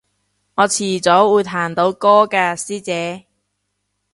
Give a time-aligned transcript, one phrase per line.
[0.55, 3.27] 我遲早會彈到歌㗎師姐